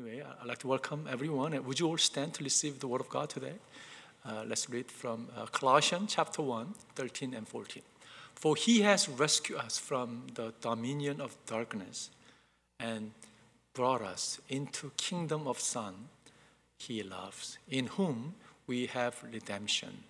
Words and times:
anyway, 0.00 0.24
I'd 0.40 0.46
like 0.46 0.58
to 0.58 0.66
welcome 0.66 1.06
everyone. 1.10 1.52
And 1.52 1.66
would 1.66 1.78
you 1.78 1.86
all 1.86 1.98
stand 1.98 2.34
to 2.34 2.44
receive 2.44 2.80
the 2.80 2.88
Word 2.88 3.00
of 3.00 3.08
God 3.08 3.28
today? 3.28 3.54
Uh, 4.24 4.44
let's 4.46 4.70
read 4.70 4.90
from 4.90 5.28
uh, 5.36 5.46
Colossians 5.46 6.14
chapter 6.14 6.42
1, 6.42 6.74
13 6.94 7.34
and 7.34 7.46
14. 7.46 7.82
For 8.34 8.56
he 8.56 8.80
has 8.82 9.08
rescued 9.08 9.58
us 9.58 9.78
from 9.78 10.26
the 10.34 10.54
dominion 10.60 11.20
of 11.20 11.36
darkness 11.46 12.10
and 12.78 13.10
brought 13.74 14.00
us 14.00 14.40
into 14.48 14.90
kingdom 14.96 15.46
of 15.46 15.60
Son 15.60 15.94
he 16.78 17.02
loves, 17.02 17.58
in 17.68 17.86
whom 17.88 18.34
we 18.66 18.86
have 18.86 19.22
redemption, 19.30 20.04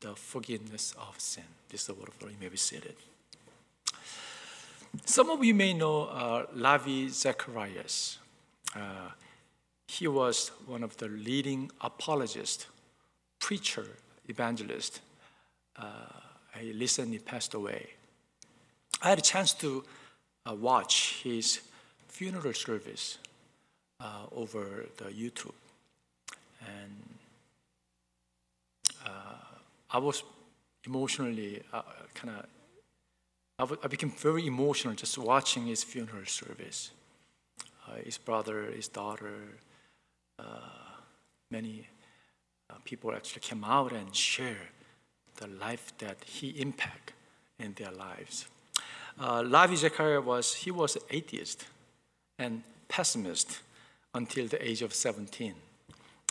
the 0.00 0.14
forgiveness 0.14 0.94
of 0.98 1.18
sin. 1.18 1.44
This 1.70 1.82
is 1.82 1.86
the 1.86 1.94
word 1.94 2.08
of 2.08 2.18
the 2.18 2.26
Lord. 2.26 2.34
You 2.34 2.40
may 2.40 2.50
be 2.50 2.58
seated. 2.58 2.96
Some 5.06 5.30
of 5.30 5.42
you 5.42 5.54
may 5.54 5.72
know 5.72 6.04
uh, 6.04 6.44
Ravi 6.54 7.08
Zacharias. 7.08 8.18
Uh, 8.76 9.10
he 9.90 10.06
was 10.06 10.52
one 10.66 10.84
of 10.84 10.96
the 10.98 11.08
leading 11.08 11.68
apologist, 11.80 12.68
preacher, 13.40 13.86
evangelist. 14.28 15.00
Uh, 15.76 15.84
he 16.56 16.72
recently 16.72 17.18
passed 17.18 17.54
away. 17.54 17.90
I 19.02 19.08
had 19.08 19.18
a 19.18 19.22
chance 19.22 19.52
to 19.54 19.84
uh, 20.46 20.54
watch 20.54 21.20
his 21.24 21.60
funeral 22.06 22.54
service 22.54 23.18
uh, 23.98 24.26
over 24.30 24.86
the 24.98 25.06
YouTube, 25.06 25.58
and 26.64 26.94
uh, 29.04 29.10
I 29.90 29.98
was 29.98 30.22
emotionally 30.86 31.62
kind 32.14 32.36
of 33.58 33.78
I 33.82 33.88
became 33.88 34.10
very 34.10 34.46
emotional 34.46 34.94
just 34.94 35.18
watching 35.18 35.66
his 35.66 35.82
funeral 35.82 36.26
service. 36.26 36.92
Uh, 37.86 37.96
his 38.04 38.16
brother, 38.16 38.70
his 38.70 38.88
daughter, 38.88 39.34
uh, 39.34 39.69
many 41.50 41.86
uh, 42.68 42.74
people 42.84 43.12
actually 43.12 43.40
came 43.40 43.64
out 43.64 43.92
and 43.92 44.14
shared 44.14 44.74
the 45.36 45.46
life 45.46 45.92
that 45.98 46.16
he 46.24 46.48
impacted 46.50 47.14
in 47.58 47.74
their 47.74 47.90
lives. 47.90 48.46
Uh, 49.18 49.44
Ravi 49.46 49.76
Zacharias 49.76 50.24
was, 50.24 50.54
he 50.54 50.70
was 50.70 50.96
atheist 51.10 51.66
and 52.38 52.62
pessimist 52.88 53.60
until 54.14 54.46
the 54.46 54.66
age 54.66 54.82
of 54.82 54.94
17. 54.94 55.54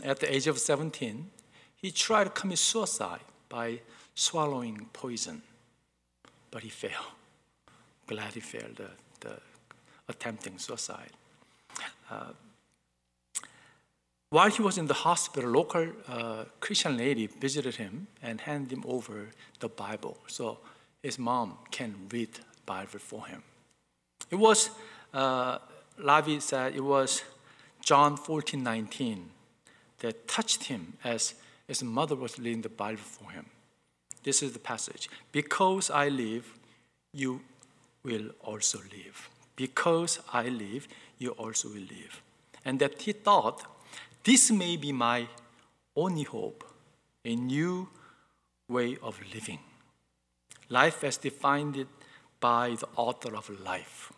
At 0.03 0.19
the 0.19 0.33
age 0.33 0.47
of 0.47 0.57
17, 0.57 1.29
he 1.75 1.91
tried 1.91 2.25
to 2.25 2.29
commit 2.29 2.57
suicide 2.57 3.21
by 3.47 3.81
swallowing 4.15 4.87
poison, 4.93 5.41
but 6.51 6.63
he 6.63 6.69
failed 6.69 7.13
glad 8.09 8.33
he 8.33 8.39
failed 8.39 8.75
the, 8.75 8.89
the 9.19 9.37
attempting 10.07 10.57
suicide. 10.57 11.11
Uh, 12.09 12.31
while 14.29 14.49
he 14.49 14.61
was 14.61 14.77
in 14.77 14.87
the 14.87 14.93
hospital, 14.93 15.49
local 15.49 15.87
uh, 16.07 16.45
Christian 16.59 16.97
lady 16.97 17.27
visited 17.27 17.75
him 17.75 18.07
and 18.21 18.41
handed 18.41 18.71
him 18.71 18.83
over 18.87 19.29
the 19.59 19.69
Bible 19.69 20.17
so 20.27 20.59
his 21.01 21.17
mom 21.17 21.57
can 21.71 21.95
read 22.11 22.29
Bible 22.65 22.99
for 22.99 23.25
him. 23.25 23.41
It 24.29 24.35
was, 24.35 24.69
uh, 25.13 25.57
Ravi 25.97 26.39
said, 26.39 26.75
it 26.75 26.83
was 26.83 27.23
John 27.83 28.17
14, 28.17 28.61
19 28.61 29.29
that 29.99 30.27
touched 30.27 30.65
him 30.65 30.93
as 31.03 31.33
his 31.67 31.83
mother 31.83 32.15
was 32.15 32.37
reading 32.37 32.61
the 32.61 32.69
Bible 32.69 33.01
for 33.01 33.31
him. 33.31 33.45
This 34.23 34.43
is 34.43 34.53
the 34.53 34.59
passage. 34.59 35.09
Because 35.31 35.89
I 35.89 36.09
live, 36.09 36.53
you 37.13 37.41
will 38.03 38.29
also 38.41 38.79
live. 38.91 39.29
Because 39.55 40.19
I 40.31 40.49
live, 40.49 40.87
you 41.17 41.31
also 41.31 41.69
will 41.69 41.75
live. 41.75 42.21
And 42.63 42.79
that 42.79 43.01
he 43.01 43.13
thought, 43.13 43.65
this 44.23 44.51
may 44.51 44.77
be 44.77 44.91
my 44.91 45.27
only 45.95 46.23
hope, 46.23 46.63
a 47.25 47.35
new 47.35 47.89
way 48.67 48.97
of 49.01 49.19
living. 49.33 49.59
Life 50.69 51.03
as 51.03 51.17
defined 51.17 51.85
by 52.39 52.75
the 52.79 52.87
author 52.95 53.35
of 53.35 53.49
life. 53.63 54.13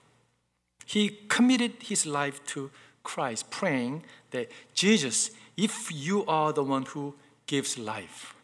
He 0.86 1.20
committed 1.30 1.84
his 1.84 2.06
life 2.06 2.44
to 2.48 2.70
Christ, 3.04 3.50
praying 3.50 4.04
that 4.32 4.52
Jesus, 4.74 5.32
if 5.56 5.90
you 5.92 6.26
are 6.26 6.54
the 6.54 6.64
one 6.64 6.86
who 6.86 7.16
gives 7.48 7.78
life, 7.78 8.36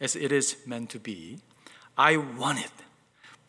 as 0.00 0.14
it 0.14 0.32
is 0.32 0.56
meant 0.66 0.90
to 0.90 1.00
be, 1.00 1.38
I 1.96 2.16
want 2.16 2.60
it 2.60 2.72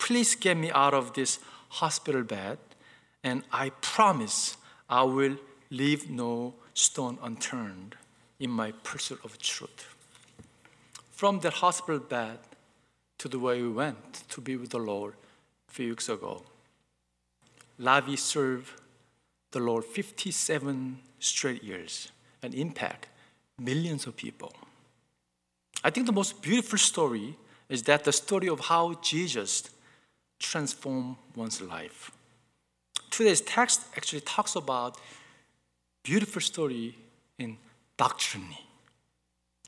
Please 0.00 0.34
get 0.34 0.56
me 0.56 0.72
out 0.72 0.94
of 0.94 1.12
this 1.12 1.38
hospital 1.68 2.22
bed, 2.22 2.58
and 3.22 3.44
I 3.52 3.70
promise 3.82 4.56
I 4.88 5.02
will 5.04 5.36
leave 5.68 6.10
no 6.10 6.54
stone 6.74 7.18
unturned 7.22 7.96
in 8.38 8.50
my 8.50 8.72
pursuit 8.82 9.20
of 9.24 9.38
truth. 9.38 9.94
From 11.10 11.40
the 11.40 11.50
hospital 11.50 12.00
bed 12.00 12.38
to 13.18 13.28
the 13.28 13.38
way 13.38 13.60
we 13.60 13.68
went 13.68 14.28
to 14.30 14.40
be 14.40 14.56
with 14.56 14.70
the 14.70 14.78
Lord 14.78 15.14
a 15.68 15.72
few 15.72 15.90
weeks 15.90 16.08
ago, 16.08 16.42
Lavi 17.78 18.18
served 18.18 18.80
the 19.52 19.60
Lord 19.60 19.84
57 19.84 20.98
straight 21.18 21.62
years 21.62 22.10
and 22.42 22.54
impact 22.54 23.08
millions 23.58 24.06
of 24.06 24.16
people. 24.16 24.52
I 25.84 25.90
think 25.90 26.06
the 26.06 26.12
most 26.12 26.42
beautiful 26.42 26.78
story 26.78 27.36
is 27.68 27.82
that 27.84 28.04
the 28.04 28.12
story 28.12 28.48
of 28.48 28.60
how 28.60 28.94
Jesus 29.02 29.70
transformed 30.38 31.16
one's 31.34 31.60
life. 31.60 32.10
Today's 33.10 33.40
text 33.40 33.82
actually 33.96 34.22
talks 34.22 34.56
about 34.56 34.98
beautiful 36.02 36.40
story 36.40 36.96
in 37.38 37.56
doctrine. 37.96 38.54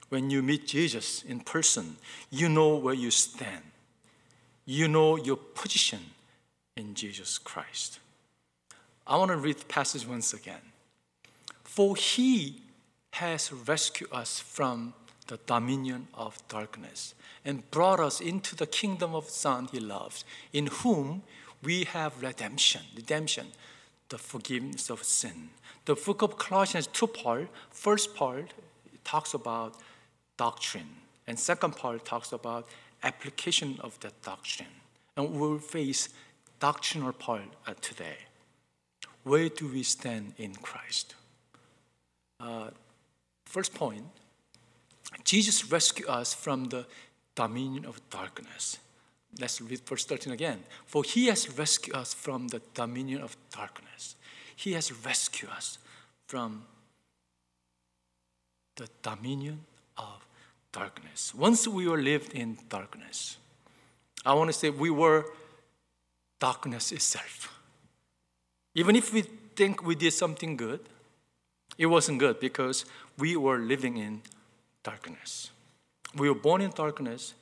When 0.09 0.31
you 0.31 0.43
meet 0.43 0.67
Jesus 0.67 1.23
in 1.23 1.41
person, 1.41 1.97
you 2.31 2.49
know 2.49 2.77
where 2.77 2.95
you 2.95 3.11
stand. 3.11 3.63
You 4.65 4.89
know 4.89 5.17
your 5.17 5.37
position 5.37 6.01
in 6.77 6.95
Jesus 6.95 7.39
Christ. 7.39 7.99
I 9.07 9.17
want 9.17 9.31
to 9.31 9.37
read 9.37 9.59
the 9.59 9.65
passage 9.65 10.07
once 10.07 10.33
again. 10.33 10.61
For 11.65 11.97
he 11.97 12.63
has 13.13 13.53
rescued 13.53 14.13
us 14.13 14.39
from 14.39 14.95
the 15.27 15.39
dominion 15.47 16.09
of 16.15 16.43
darkness 16.49 17.15
and 17.45 17.69
brought 17.71 18.01
us 18.01 18.21
into 18.21 18.55
the 18.55 18.67
kingdom 18.67 19.15
of 19.15 19.27
the 19.27 19.33
Son 19.33 19.69
he 19.73 19.81
loves, 19.81 20.25
in 20.53 20.67
whom 20.67 21.23
we 21.63 21.85
have 21.85 22.23
redemption, 22.23 22.83
redemption, 22.95 23.49
the 24.13 24.19
forgiveness 24.19 24.91
of 24.91 25.03
sin. 25.03 25.49
The 25.87 25.95
book 25.95 26.21
of 26.23 26.37
Colossians 26.37 26.87
two 26.87 27.07
part. 27.07 27.49
First 27.71 28.15
part 28.15 28.53
talks 29.05 29.33
about 29.35 29.75
doctrine, 30.37 30.93
and 31.27 31.39
second 31.39 31.77
part 31.77 32.05
talks 32.05 32.31
about 32.33 32.69
application 33.03 33.79
of 33.81 33.99
that 34.01 34.15
doctrine. 34.23 34.75
And 35.17 35.25
we'll 35.33 35.59
face 35.59 36.11
doctrinal 36.61 37.13
part 37.13 37.49
uh, 37.67 37.73
today. 37.81 38.19
Where 39.25 39.49
do 39.49 39.67
we 39.67 39.83
stand 39.83 40.35
in 40.37 40.55
Christ? 40.57 41.15
Uh, 42.39 42.69
first 43.47 43.73
point, 43.75 44.05
Jesus 45.25 45.73
rescued 45.73 46.09
us 46.09 46.35
from 46.35 46.67
the 46.67 46.85
dominion 47.35 47.87
of 47.87 48.01
darkness. 48.11 48.79
Let's 49.41 49.61
read 49.61 49.81
verse 49.81 50.05
13 50.05 50.33
again. 50.33 50.63
For 50.87 51.03
he 51.03 51.27
has 51.27 51.59
rescued 51.59 51.97
us 51.97 52.13
from 52.13 52.49
the 52.49 52.61
dominion 52.75 53.23
of 53.23 53.37
darkness. 53.51 54.17
He 54.55 54.73
has 54.73 54.93
rescued 55.05 55.51
us 55.51 55.79
from 56.27 56.65
the 58.77 58.89
dominion 59.03 59.61
of 59.97 60.27
darkness. 60.73 61.35
Once 61.35 61.67
we 61.67 61.89
were 61.89 61.99
lived 61.99 62.33
in 62.33 62.59
darkness, 62.69 63.37
I 64.25 64.35
want 64.35 64.49
to 64.49 64.53
say 64.53 64.71
we 64.71 64.91
were 64.91 65.27
darkness 66.39 66.93
itself. 66.93 67.59
Even 68.75 68.97
if 68.97 69.13
we 69.13 69.23
think 69.57 69.85
we 69.85 69.95
did 69.95 70.13
something 70.13 70.57
good, 70.57 70.81
it 71.79 71.87
wasn't 71.87 72.19
good 72.19 72.41
because 72.41 72.85
we 73.19 73.37
were 73.37 73.59
living 73.59 73.97
in 73.97 74.23
darkness. 74.83 75.51
We 76.17 76.29
were 76.29 76.35
born 76.35 76.61
in 76.61 76.71
darkness, 76.71 77.35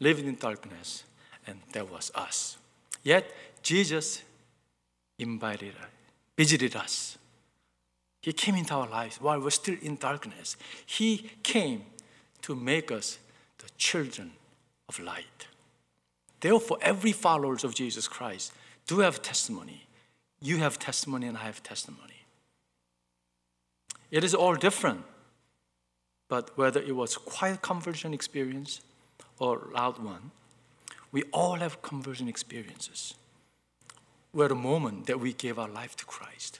living 0.00 0.26
in 0.26 0.36
darkness, 0.36 1.04
and 1.46 1.60
that 1.72 1.90
was 1.90 2.10
us. 2.14 2.58
Yet 3.02 3.30
Jesus 3.62 4.22
invited 5.18 5.74
us, 5.76 5.88
visited 6.36 6.76
us. 6.76 7.18
He 8.20 8.32
came 8.32 8.54
into 8.54 8.74
our 8.74 8.88
lives 8.88 9.20
while 9.20 9.40
we're 9.40 9.50
still 9.50 9.76
in 9.82 9.96
darkness. 9.96 10.56
He 10.86 11.30
came 11.42 11.84
to 12.42 12.54
make 12.54 12.90
us 12.90 13.18
the 13.58 13.68
children 13.76 14.32
of 14.88 14.98
light. 14.98 15.46
Therefore, 16.40 16.78
every 16.80 17.12
followers 17.12 17.64
of 17.64 17.74
Jesus 17.74 18.08
Christ 18.08 18.52
do 18.86 19.00
have 19.00 19.22
testimony. 19.22 19.86
You 20.40 20.58
have 20.58 20.78
testimony, 20.78 21.26
and 21.26 21.38
I 21.38 21.44
have 21.44 21.62
testimony. 21.62 22.26
It 24.10 24.24
is 24.24 24.34
all 24.34 24.54
different. 24.54 25.04
But 26.28 26.56
whether 26.56 26.80
it 26.80 26.94
was 26.94 27.16
quiet 27.16 27.62
conversion 27.62 28.14
experience 28.14 28.80
or 29.38 29.68
loud 29.72 29.98
one, 29.98 30.30
we 31.14 31.22
all 31.32 31.54
have 31.54 31.80
conversion 31.80 32.28
experiences. 32.28 33.14
We're 34.32 34.48
the 34.48 34.56
moment 34.56 35.06
that 35.06 35.20
we 35.20 35.32
gave 35.32 35.60
our 35.60 35.68
life 35.68 35.94
to 35.96 36.04
Christ. 36.04 36.58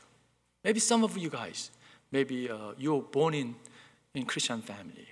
Maybe 0.63 0.79
some 0.79 1.03
of 1.03 1.19
you 1.19 1.29
guys 1.29 1.71
maybe 2.13 2.49
uh, 2.49 2.73
you 2.79 2.95
were 2.95 3.03
born 3.03 3.35
in, 3.35 3.57
in 4.15 4.25
Christian 4.25 4.63
family, 4.63 5.09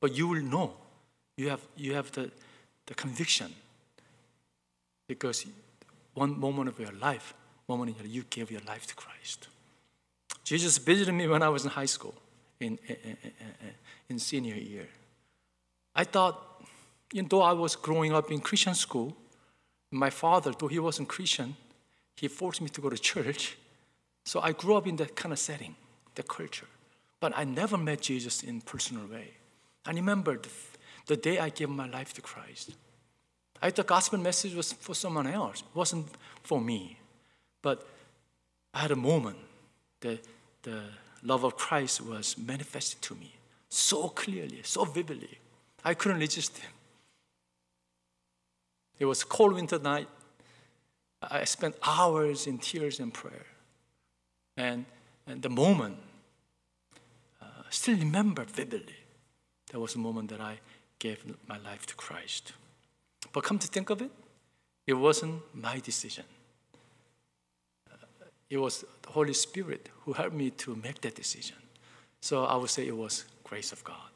but 0.00 0.16
you 0.16 0.26
will 0.26 0.42
know, 0.42 0.72
you 1.36 1.50
have, 1.50 1.60
you 1.76 1.92
have 1.92 2.10
the, 2.12 2.30
the 2.86 2.94
conviction 2.94 3.52
because 5.06 5.44
one 6.14 6.40
moment 6.40 6.70
of 6.70 6.80
your 6.80 6.92
life, 6.92 7.34
one 7.66 7.78
moment 7.78 7.98
in 7.98 8.04
your 8.04 8.14
you 8.14 8.24
gave 8.30 8.50
your 8.50 8.62
life 8.66 8.86
to 8.86 8.94
Christ. 8.94 9.48
Jesus 10.42 10.78
visited 10.78 11.12
me 11.12 11.28
when 11.28 11.42
I 11.42 11.50
was 11.50 11.64
in 11.64 11.70
high 11.70 11.84
school, 11.96 12.14
in, 12.60 12.78
in, 12.88 13.16
in 14.08 14.18
senior 14.18 14.54
year. 14.54 14.88
I 15.94 16.04
thought, 16.04 16.62
even 17.12 17.28
though 17.28 17.42
I 17.42 17.52
was 17.52 17.76
growing 17.76 18.12
up 18.12 18.30
in 18.30 18.40
Christian 18.40 18.74
school, 18.74 19.16
my 19.90 20.10
father, 20.10 20.52
though 20.58 20.68
he 20.68 20.78
wasn't 20.78 21.08
Christian, 21.08 21.56
he 22.16 22.28
forced 22.28 22.60
me 22.60 22.68
to 22.68 22.80
go 22.80 22.90
to 22.90 22.98
church. 22.98 23.56
So 24.24 24.40
I 24.40 24.52
grew 24.52 24.76
up 24.76 24.86
in 24.86 24.96
that 24.96 25.16
kind 25.16 25.32
of 25.32 25.38
setting, 25.38 25.74
that 26.14 26.28
culture. 26.28 26.66
But 27.20 27.32
I 27.36 27.44
never 27.44 27.78
met 27.78 28.02
Jesus 28.02 28.42
in 28.42 28.60
personal 28.60 29.06
way. 29.06 29.30
I 29.86 29.92
remember 29.92 30.36
the, 30.36 30.50
the 31.06 31.16
day 31.16 31.38
I 31.38 31.48
gave 31.48 31.70
my 31.70 31.88
life 31.88 32.12
to 32.14 32.20
Christ. 32.20 32.72
I 33.62 33.70
thought 33.70 33.86
gospel 33.86 34.18
message 34.18 34.54
was 34.54 34.72
for 34.72 34.94
someone 34.94 35.26
else. 35.26 35.60
It 35.60 35.74
wasn't 35.74 36.06
for 36.42 36.60
me. 36.60 36.98
But 37.62 37.86
I 38.74 38.80
had 38.80 38.90
a 38.90 38.96
moment 38.96 39.38
that 40.00 40.20
the 40.62 40.82
love 41.22 41.44
of 41.44 41.56
Christ 41.56 42.00
was 42.02 42.36
manifested 42.36 43.00
to 43.02 43.14
me 43.14 43.32
so 43.68 44.08
clearly, 44.08 44.60
so 44.62 44.84
vividly. 44.84 45.38
I 45.84 45.94
couldn't 45.94 46.20
resist 46.20 46.58
him. 46.58 46.70
It 48.98 49.04
was 49.04 49.24
cold 49.24 49.54
winter 49.54 49.78
night. 49.78 50.08
I 51.22 51.44
spent 51.44 51.76
hours 51.86 52.46
in 52.46 52.58
tears 52.58 53.00
and 53.00 53.12
prayer. 53.12 53.46
And, 54.56 54.86
and 55.26 55.42
the 55.42 55.50
moment, 55.50 55.96
uh, 57.40 57.46
still 57.70 57.96
remember 57.96 58.44
vividly, 58.44 58.96
that 59.70 59.78
was 59.78 59.92
the 59.92 59.98
moment 59.98 60.30
that 60.30 60.40
I 60.40 60.58
gave 60.98 61.24
my 61.46 61.58
life 61.58 61.86
to 61.86 61.94
Christ. 61.94 62.52
But 63.32 63.44
come 63.44 63.58
to 63.58 63.68
think 63.68 63.90
of 63.90 64.02
it, 64.02 64.10
it 64.86 64.94
wasn't 64.94 65.42
my 65.54 65.78
decision. 65.80 66.24
Uh, 67.90 67.96
it 68.50 68.56
was 68.56 68.84
the 69.02 69.10
Holy 69.10 69.34
Spirit 69.34 69.90
who 70.04 70.12
helped 70.12 70.34
me 70.34 70.50
to 70.50 70.74
make 70.76 71.00
that 71.02 71.14
decision. 71.14 71.56
So 72.20 72.44
I 72.44 72.56
would 72.56 72.70
say 72.70 72.86
it 72.86 72.96
was 72.96 73.24
grace 73.44 73.72
of 73.72 73.84
God. 73.84 74.10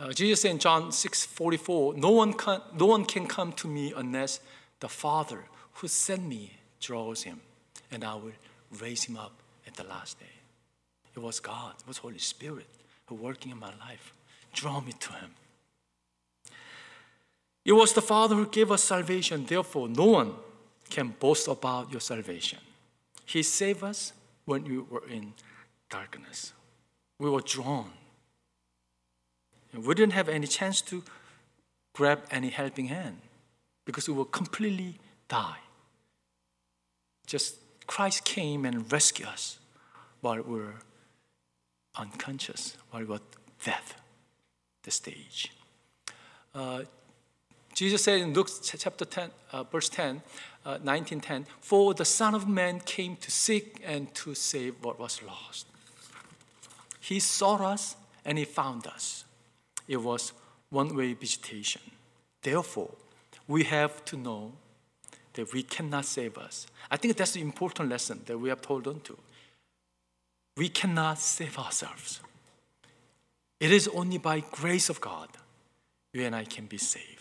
Uh, 0.00 0.12
Jesus 0.12 0.42
said 0.42 0.52
in 0.52 0.58
John 0.58 0.92
6 0.92 1.26
44, 1.26 1.94
no 1.94 2.10
one, 2.10 2.32
can, 2.32 2.60
no 2.78 2.86
one 2.86 3.04
can 3.04 3.26
come 3.26 3.52
to 3.52 3.66
me 3.66 3.92
unless 3.96 4.40
the 4.80 4.88
Father 4.88 5.44
who 5.74 5.88
sent 5.88 6.24
me 6.24 6.52
draws 6.80 7.22
him, 7.22 7.40
and 7.90 8.04
I 8.04 8.14
will 8.14 8.32
raise 8.80 9.04
him 9.04 9.16
up 9.16 9.32
at 9.66 9.74
the 9.74 9.84
last 9.84 10.20
day. 10.20 10.26
It 11.16 11.20
was 11.20 11.40
God, 11.40 11.74
it 11.80 11.88
was 11.88 11.98
Holy 11.98 12.18
Spirit 12.18 12.66
who 13.06 13.16
working 13.16 13.50
in 13.50 13.58
my 13.58 13.72
life, 13.80 14.12
draw 14.52 14.80
me 14.80 14.92
to 14.92 15.12
him. 15.14 15.30
It 17.64 17.72
was 17.72 17.92
the 17.92 18.02
Father 18.02 18.36
who 18.36 18.46
gave 18.46 18.70
us 18.70 18.84
salvation, 18.84 19.44
therefore, 19.46 19.88
no 19.88 20.04
one 20.04 20.32
can 20.88 21.14
boast 21.18 21.48
about 21.48 21.90
your 21.90 22.00
salvation. 22.00 22.58
He 23.24 23.42
saved 23.42 23.82
us 23.82 24.12
when 24.44 24.64
we 24.64 24.78
were 24.78 25.06
in 25.08 25.34
darkness. 25.90 26.52
We 27.18 27.28
were 27.28 27.42
drawn. 27.42 27.90
And 29.72 29.84
we 29.84 29.94
didn't 29.94 30.14
have 30.14 30.28
any 30.28 30.46
chance 30.46 30.80
to 30.82 31.02
grab 31.94 32.22
any 32.30 32.50
helping 32.50 32.86
hand 32.86 33.18
because 33.84 34.08
we 34.08 34.14
were 34.14 34.24
completely 34.24 34.98
die. 35.28 35.58
Just 37.26 37.56
Christ 37.86 38.24
came 38.24 38.64
and 38.64 38.90
rescued 38.92 39.28
us 39.28 39.58
while 40.20 40.42
we 40.42 40.58
were 40.60 40.74
unconscious, 41.96 42.76
while 42.90 43.02
we 43.02 43.08
were 43.08 43.20
death, 43.64 43.94
the 44.82 44.90
stage. 44.90 45.52
Uh, 46.54 46.82
Jesus 47.74 48.02
said 48.02 48.20
in 48.20 48.32
Luke 48.32 48.50
chapter 48.62 49.04
10, 49.04 49.30
uh, 49.52 49.62
verse 49.64 49.88
10, 49.88 50.22
uh, 50.64 50.78
19, 50.82 51.20
10, 51.20 51.46
For 51.60 51.94
the 51.94 52.04
Son 52.04 52.34
of 52.34 52.48
Man 52.48 52.80
came 52.80 53.16
to 53.16 53.30
seek 53.30 53.80
and 53.84 54.12
to 54.14 54.34
save 54.34 54.74
what 54.82 54.98
was 54.98 55.22
lost. 55.22 55.66
He 57.00 57.20
sought 57.20 57.60
us 57.60 57.96
and 58.24 58.36
he 58.36 58.44
found 58.44 58.86
us. 58.86 59.24
It 59.88 59.96
was 59.96 60.32
one 60.70 60.94
way 60.94 61.14
visitation. 61.14 61.82
Therefore, 62.42 62.90
we 63.48 63.64
have 63.64 64.04
to 64.04 64.16
know 64.16 64.52
that 65.32 65.52
we 65.52 65.62
cannot 65.62 66.04
save 66.04 66.36
us. 66.38 66.66
I 66.90 66.96
think 66.96 67.16
that's 67.16 67.32
the 67.32 67.40
important 67.40 67.88
lesson 67.88 68.20
that 68.26 68.38
we 68.38 68.50
have 68.50 68.60
told 68.60 68.86
on 68.86 69.00
to. 69.00 69.18
We 70.56 70.68
cannot 70.68 71.18
save 71.18 71.58
ourselves. 71.58 72.20
It 73.58 73.72
is 73.72 73.88
only 73.88 74.18
by 74.18 74.40
grace 74.52 74.88
of 74.88 75.00
God 75.00 75.28
you 76.12 76.24
and 76.24 76.34
I 76.34 76.44
can 76.44 76.66
be 76.66 76.78
saved. 76.78 77.18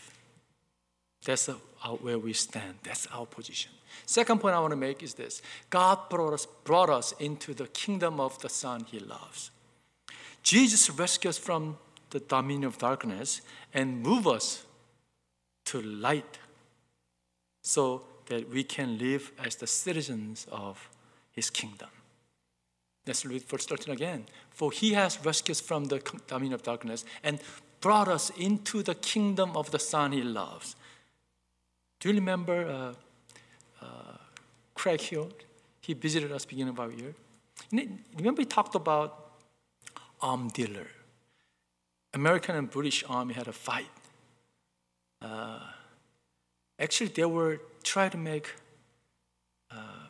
That's 1.26 1.50
uh, 1.50 1.54
where 2.02 2.18
we 2.18 2.34
stand. 2.34 2.76
That's 2.84 3.08
our 3.08 3.26
position. 3.26 3.72
Second 4.06 4.40
point 4.40 4.56
I 4.56 4.60
want 4.60 4.72
to 4.72 4.78
make 4.78 5.04
is 5.04 5.14
this 5.14 5.42
God 5.70 6.10
brought 6.10 6.34
us, 6.34 6.48
brought 6.64 6.90
us 6.90 7.14
into 7.20 7.54
the 7.54 7.68
kingdom 7.68 8.20
of 8.20 8.40
the 8.42 8.50
Son 8.50 8.86
he 8.90 9.00
loves. 9.00 9.52
Jesus 10.42 10.90
rescued 10.90 11.30
us 11.30 11.38
from 11.38 11.78
the 12.10 12.20
dominion 12.20 12.66
of 12.66 12.78
darkness 12.78 13.42
and 13.74 14.02
move 14.02 14.28
us 14.28 14.66
to 15.66 15.82
light 15.82 16.40
so 17.62 18.06
that 18.28 18.50
we 18.50 18.64
can 18.64 18.98
live 18.98 19.32
as 19.44 19.56
the 19.56 19.68
citizens 19.68 20.48
of 20.52 20.90
his 21.32 21.50
kingdom. 21.50 21.90
Let's 23.06 23.26
read 23.26 23.44
verse 23.44 23.66
13 23.66 23.94
again. 23.94 24.26
For 24.52 24.72
he 24.72 24.94
has 24.94 25.24
rescued 25.24 25.56
us 25.56 25.62
from 25.62 25.86
the 25.86 26.00
dominion 26.28 26.54
of 26.54 26.64
darkness 26.64 27.06
and 27.24 27.40
brought 27.80 28.08
us 28.08 28.32
into 28.38 28.84
the 28.84 28.96
kingdom 28.96 29.56
of 29.56 29.72
the 29.72 29.80
Son 29.80 30.12
he 30.12 30.22
loves. 30.22 30.76
Do 32.00 32.10
you 32.10 32.16
remember 32.16 32.68
uh, 33.82 33.86
uh, 33.86 34.18
Craig 34.76 35.02
Hill? 35.02 35.30
He 35.82 35.94
visited 35.94 36.32
us 36.32 36.46
beginning 36.46 36.74
of 36.74 36.80
our 36.80 36.92
year. 36.92 37.14
Remember 37.72 38.42
he 38.42 38.46
talked 38.46 38.76
about 38.76 39.32
arm 40.22 40.50
dealer. 40.50 40.88
American 42.14 42.56
and 42.56 42.70
British 42.70 43.04
army 43.08 43.34
had 43.34 43.48
a 43.48 43.54
fight. 43.54 43.90
Uh, 45.22 45.60
actually, 46.80 47.08
they 47.08 47.26
were 47.26 47.60
trying 47.84 48.12
to 48.12 48.18
make 48.18 48.54
uh, 49.72 50.08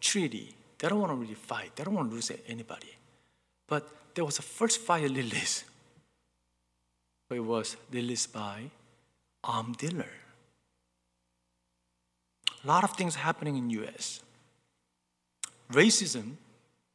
treaty. 0.00 0.54
They 0.78 0.88
don't 0.88 1.00
want 1.00 1.12
to 1.12 1.16
really 1.16 1.34
fight. 1.34 1.76
They 1.76 1.84
don't 1.84 1.94
want 1.94 2.10
to 2.10 2.14
lose 2.14 2.30
anybody. 2.48 2.94
But 3.66 3.88
there 4.14 4.24
was 4.24 4.38
a 4.38 4.42
first 4.42 4.80
fire 4.80 5.02
release. 5.02 5.64
It 7.30 7.40
was 7.40 7.76
released 7.90 8.32
by 8.32 8.70
arm 9.42 9.72
dealer. 9.72 10.10
A 12.62 12.66
lot 12.66 12.84
of 12.84 12.96
things 12.96 13.16
happening 13.16 13.56
in 13.56 13.70
US. 13.70 14.20
Racism 15.72 16.36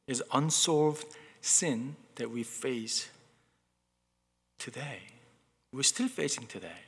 is 0.08 0.24
unsolved 0.34 1.06
sin 1.42 1.96
that 2.16 2.30
we 2.32 2.44
face 2.44 3.10
today. 4.60 5.00
We're 5.74 5.84
still 5.84 6.08
facing 6.08 6.48
today. 6.48 6.82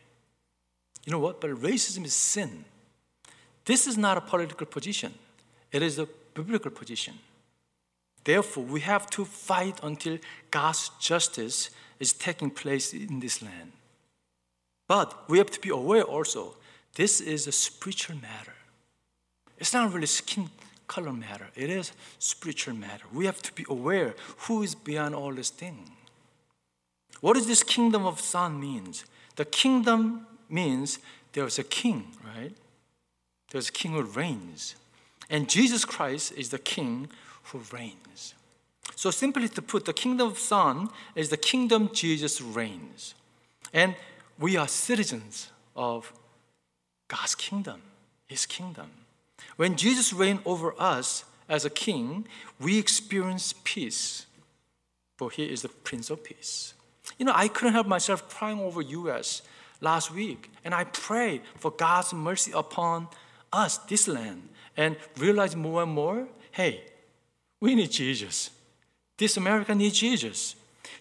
You 1.06 1.12
know 1.12 1.20
what? 1.20 1.42
But 1.42 1.51
racism 1.51 2.06
is 2.06 2.13
sin. 2.13 2.66
This 3.66 3.88
is 3.88 3.98
not 3.98 4.18
a 4.18 4.22
political 4.22 4.68
position. 4.68 5.13
It 5.72 5.82
is 5.82 5.98
a 5.98 6.08
biblical 6.34 6.72
position. 6.72 7.16
Therefore, 8.24 8.63
we 8.63 8.82
have 8.82 9.10
to 9.12 9.25
fight 9.25 9.80
until 9.82 10.20
God's 10.51 10.92
justice 11.00 11.72
is 12.00 12.13
taking 12.13 12.51
place 12.51 12.94
in 12.94 13.20
this 13.20 13.42
land. 13.42 13.72
But 14.88 15.30
we 15.30 15.38
have 15.38 15.50
to 15.51 15.60
be 15.60 15.70
aware 15.70 16.04
also, 16.04 16.56
this 16.96 17.22
is 17.22 17.48
a 17.48 17.51
spiritual 17.51 18.18
matter. 18.18 18.54
It's 19.58 19.74
not 19.74 19.94
really 19.94 20.08
skin 20.08 20.50
color 20.88 21.13
matter. 21.13 21.48
It 21.56 21.70
is 21.70 21.94
spiritual 22.20 22.75
matter. 22.75 23.06
We 23.13 23.25
have 23.25 23.42
to 23.44 23.54
be 23.54 23.66
aware 23.70 24.13
who 24.40 24.62
is 24.63 24.75
beyond 24.75 25.16
all 25.16 25.34
this 25.34 25.50
thing. 25.50 25.90
What 27.22 27.36
does 27.36 27.48
this 27.48 27.63
kingdom 27.63 28.06
of 28.06 28.20
Son 28.20 28.60
means? 28.60 29.06
The 29.38 29.46
kingdom 29.46 30.28
means 30.50 31.00
there's 31.34 31.58
a 31.58 31.63
king, 31.63 32.08
right? 32.36 32.51
There's 33.51 33.70
a 33.70 33.72
king 33.72 33.94
who 33.94 34.01
reigns. 34.01 34.75
And 35.30 35.50
Jesus 35.50 35.86
Christ 35.86 36.34
is 36.36 36.50
the 36.50 36.60
king 36.60 37.08
who 37.46 37.62
reigns. 37.72 38.34
So 38.96 39.12
simply 39.12 39.48
to 39.50 39.62
put, 39.62 39.86
the 39.86 39.94
kingdom 39.94 40.28
of 40.28 40.40
Son 40.40 40.90
is 41.16 41.30
the 41.30 41.38
kingdom 41.38 41.90
Jesus 41.94 42.42
reigns. 42.42 43.13
And 43.74 43.96
we 44.38 44.58
are 44.58 44.68
citizens 44.68 45.50
of 45.75 46.12
God's 47.08 47.36
kingdom, 47.36 47.82
his 48.28 48.46
kingdom. 48.46 48.90
When 49.56 49.75
Jesus 49.75 50.12
reigned 50.12 50.42
over 50.46 50.74
us 50.80 51.25
as 51.48 51.66
a 51.66 51.70
king, 51.70 52.25
we 52.60 52.78
experience 52.78 53.54
peace, 53.63 54.25
for 55.18 55.30
he 55.30 55.46
is 55.46 55.62
the 55.62 55.70
Prince 55.70 56.10
of 56.10 56.24
Peace. 56.24 56.74
You 57.22 57.25
know, 57.25 57.34
I 57.36 57.50
couldn't 57.50 57.74
help 57.74 57.86
myself 57.86 58.28
crying 58.30 58.60
over 58.60 58.82
US 58.82 59.44
last 59.80 60.12
week, 60.12 60.50
and 60.66 60.74
I 60.74 60.86
pray 60.86 61.42
for 61.56 61.70
God's 61.70 62.16
mercy 62.16 62.51
upon 62.51 63.10
us, 63.54 63.78
this 63.78 64.08
land, 64.08 64.50
and 64.75 64.98
realize 65.20 65.56
more 65.56 65.84
and 65.84 65.92
more, 65.92 66.28
hey, 66.50 66.82
We 67.60 67.75
need 67.75 67.92
Jesus. 67.92 68.50
This 69.20 69.38
America 69.38 69.75
needs 69.75 70.00
Jesus. 70.00 70.56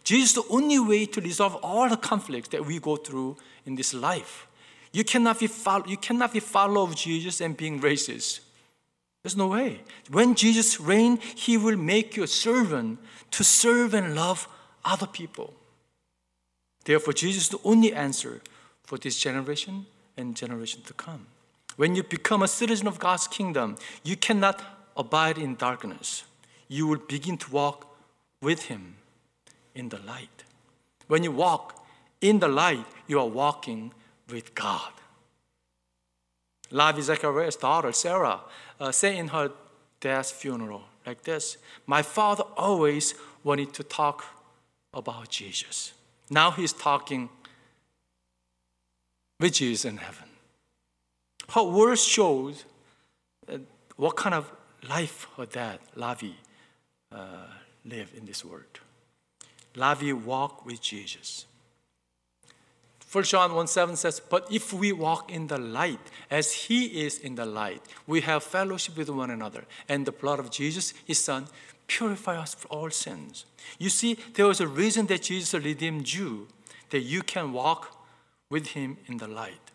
Jesus 0.05 0.29
is 0.29 0.35
the 0.35 0.53
only 0.53 0.79
way 0.79 1.07
to 1.07 1.23
resolve 1.23 1.55
all 1.62 1.89
the 1.89 1.97
conflicts 1.97 2.50
that 2.50 2.67
we 2.67 2.79
go 2.79 2.97
through 2.97 3.39
in 3.65 3.77
this 3.77 3.95
life. 3.95 4.47
You 4.93 5.05
cannot 5.05 5.41
be 5.41 5.47
follow, 5.47 5.87
you 5.87 5.97
cannot 5.97 6.35
be 6.35 6.41
follower 6.41 6.83
of 6.83 6.97
Jesus 6.97 7.41
and 7.41 7.57
being 7.57 7.81
racist. 7.81 8.41
There's 9.23 9.39
no 9.39 9.49
way. 9.49 9.81
When 10.11 10.35
Jesus 10.35 10.79
reigns, 10.79 11.21
he 11.35 11.57
will 11.57 11.79
make 11.79 12.15
you 12.15 12.25
a 12.25 12.29
servant 12.29 12.99
to 13.31 13.43
serve 13.43 13.95
and 13.95 14.15
love 14.15 14.47
other 14.85 15.07
people. 15.07 15.55
Therefore, 16.85 17.13
Jesus 17.13 17.45
is 17.45 17.49
the 17.51 17.61
only 17.65 17.93
answer 17.93 18.41
for 18.83 18.99
this 18.99 19.19
generation 19.19 19.87
and 20.17 20.37
generation 20.37 20.83
to 20.83 20.95
come. 20.95 21.27
When 21.77 21.95
you 21.95 22.03
become 22.03 22.43
a 22.43 22.49
citizen 22.49 22.87
of 22.87 22.99
God's 22.99 23.27
kingdom, 23.27 23.77
you 24.03 24.17
cannot 24.17 24.63
abide 24.97 25.39
in 25.39 25.57
darkness. 25.57 26.25
You 26.69 26.87
will 26.87 26.99
begin 26.99 27.39
to 27.39 27.51
walk 27.51 27.87
with 28.43 28.65
Him 28.65 28.97
in 29.75 29.89
the 29.89 29.99
light. 29.99 30.45
When 31.09 31.25
you 31.25 31.33
walk 31.33 31.85
in 32.21 32.39
the 32.39 32.49
light, 32.49 32.87
you 33.07 33.19
are 33.19 33.27
walking 33.27 33.93
with 34.29 34.55
God. 34.55 34.93
Lavi 36.71 37.03
Zechariah's 37.03 37.57
daughter, 37.57 37.93
Sarah, 37.93 38.41
uh, 38.79 38.93
said 38.93 39.15
in 39.17 39.29
her 39.29 39.51
dad's 40.01 40.31
funeral 40.31 40.85
like 41.07 41.23
this 41.23 41.57
My 41.87 42.03
father 42.03 42.45
always 42.57 43.15
wanted 43.43 43.73
to 43.75 43.83
talk 43.83 44.25
about 44.95 45.29
Jesus. 45.29 45.93
Now 46.31 46.53
he's 46.53 46.73
talking 46.73 47.29
with 49.41 49.55
Jesus 49.55 49.85
in 49.85 49.97
heaven. 49.97 50.29
Her 51.51 51.65
words 51.65 52.05
shows 52.05 52.65
uh, 53.53 53.59
what 53.97 54.17
kind 54.17 54.35
of 54.35 54.51
life 54.89 55.27
her 55.37 55.47
dad, 55.47 55.81
Lavi, 55.97 56.35
uh, 57.13 57.47
lived 57.85 58.15
in 58.15 58.25
this 58.25 58.45
world. 58.45 58.81
Lavi 59.75 60.15
walked 60.15 60.65
with 60.65 60.81
Jesus. 60.81 61.47
1 63.11 63.25
John 63.25 63.55
1 63.55 63.67
7 63.67 63.97
says, 63.97 64.21
But 64.21 64.47
if 64.53 64.73
we 64.73 64.93
walk 64.93 65.33
in 65.33 65.49
the 65.49 65.59
light, 65.59 65.99
as 66.31 66.53
he 66.53 67.05
is 67.05 67.19
in 67.19 67.35
the 67.35 67.45
light, 67.45 67.83
we 68.07 68.21
have 68.21 68.45
fellowship 68.45 68.97
with 68.97 69.11
one 69.11 69.31
another, 69.31 69.65
and 69.89 70.07
the 70.07 70.13
blood 70.13 70.39
of 70.39 70.51
Jesus, 70.51 70.95
his 71.05 71.23
son, 71.23 71.49
purify 71.91 72.37
us 72.37 72.55
from 72.55 72.71
all 72.71 72.91
sins. 72.91 73.45
You 73.79 73.91
see, 73.91 74.17
there 74.35 74.47
was 74.47 74.61
a 74.61 74.69
reason 74.69 75.07
that 75.07 75.23
Jesus 75.23 75.53
redeemed 75.55 76.13
you, 76.13 76.47
that 76.91 77.01
you 77.01 77.23
can 77.23 77.53
walk 77.53 78.07
with 78.49 78.69
him 78.69 78.97
in 79.07 79.17
the 79.17 79.27
light. 79.27 79.67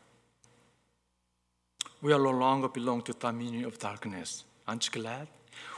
We 2.02 2.14
are 2.14 2.20
no 2.20 2.32
longer 2.32 2.70
belong 2.70 3.02
to 3.04 3.14
the 3.14 3.20
dominion 3.20 3.66
of 3.66 3.80
darkness. 3.80 4.46
Aren't 4.66 4.86
you 4.86 5.02
glad? 5.02 5.28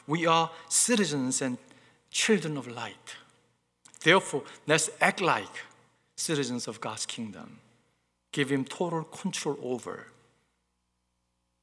We 0.05 0.27
are 0.27 0.51
citizens 0.69 1.41
and 1.41 1.57
children 2.11 2.55
of 2.57 2.67
light. 2.67 3.15
Therefore, 4.03 4.43
let's 4.67 4.91
act 5.01 5.21
like 5.21 5.55
citizens 6.15 6.67
of 6.67 6.79
God's 6.79 7.07
kingdom. 7.07 7.57
Give 8.31 8.51
him 8.51 8.63
total 8.63 9.03
control 9.03 9.57
over. 9.63 10.07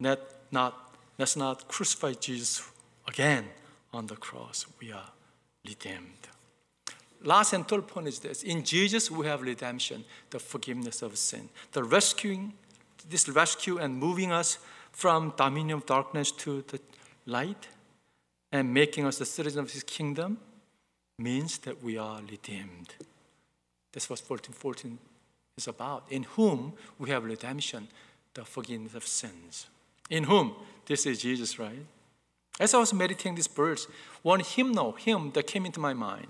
Let 0.00 0.18
not, 0.50 0.96
let's 1.16 1.36
not 1.36 1.68
crucify 1.68 2.14
Jesus 2.14 2.68
again 3.06 3.44
on 3.94 4.08
the 4.08 4.16
cross. 4.16 4.66
We 4.80 4.92
are 4.92 5.10
redeemed. 5.66 6.28
Last 7.22 7.54
and 7.54 7.66
third 7.66 7.86
point 7.86 8.08
is 8.08 8.18
this 8.18 8.42
in 8.42 8.64
Jesus, 8.64 9.10
we 9.10 9.26
have 9.26 9.40
redemption, 9.40 10.04
the 10.30 10.38
forgiveness 10.38 11.00
of 11.00 11.16
sin, 11.16 11.48
the 11.72 11.82
rescuing, 11.82 12.52
this 13.08 13.28
rescue 13.28 13.78
and 13.78 13.96
moving 13.96 14.32
us 14.32 14.58
from 14.92 15.32
dominion 15.36 15.78
of 15.78 15.86
darkness 15.86 16.30
to 16.30 16.62
the 16.68 16.80
light 17.26 17.68
and 18.52 18.72
making 18.72 19.06
us 19.06 19.18
the 19.18 19.24
citizen 19.24 19.60
of 19.60 19.72
his 19.72 19.82
kingdom 19.82 20.38
means 21.18 21.58
that 21.58 21.82
we 21.82 21.96
are 21.96 22.20
redeemed. 22.30 22.94
That's 23.92 24.10
what 24.10 24.18
14, 24.18 24.52
14 24.52 24.98
is 25.56 25.68
about. 25.68 26.04
In 26.10 26.24
whom 26.24 26.74
we 26.98 27.10
have 27.10 27.24
redemption, 27.24 27.88
the 28.34 28.44
forgiveness 28.44 28.94
of 28.94 29.06
sins. 29.06 29.66
In 30.10 30.24
whom? 30.24 30.54
This 30.86 31.06
is 31.06 31.22
Jesus, 31.22 31.58
right? 31.58 31.86
As 32.59 32.73
I 32.73 32.79
was 32.79 32.93
meditating 32.93 33.35
these 33.35 33.49
words, 33.55 33.87
one 34.21 34.41
hymnal, 34.41 34.93
hymn 34.93 35.31
that 35.31 35.47
came 35.47 35.65
into 35.65 35.79
my 35.79 35.93
mind, 35.93 36.27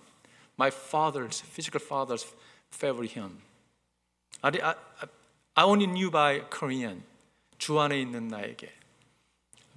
my 0.57 0.69
father's, 0.69 1.41
physical 1.41 1.79
father's 1.79 2.25
favorite 2.69 3.11
hymn. 3.11 3.39
I, 4.43 4.49
I, 4.49 4.75
I 5.55 5.63
only 5.63 5.87
knew 5.87 6.11
by 6.11 6.39
Korean, 6.49 7.03
주 7.57 7.79
안에 7.79 8.01
있는 8.01 8.29
나에게. 8.29 8.69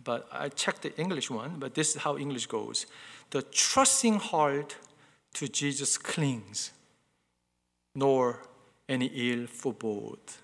But 0.04 0.26
I 0.32 0.48
checked 0.48 0.82
the 0.82 0.94
English 1.00 1.30
one, 1.30 1.58
but 1.58 1.74
this 1.74 1.94
is 1.94 2.02
how 2.02 2.18
English 2.18 2.46
goes. 2.46 2.86
The 3.30 3.42
trusting 3.42 4.18
heart 4.18 4.76
to 5.34 5.48
Jesus 5.48 5.96
clings 5.96 6.72
nor 7.94 8.40
any 8.88 9.06
ill 9.06 9.46
forebode. 9.46 10.38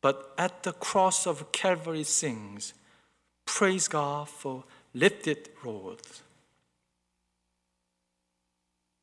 But 0.00 0.34
at 0.36 0.62
the 0.62 0.72
cross 0.72 1.26
of 1.26 1.52
Calvary 1.52 2.04
sings, 2.04 2.74
praise 3.46 3.88
God 3.88 4.28
for 4.28 4.64
lifted 4.93 5.49
roads. 5.63 6.23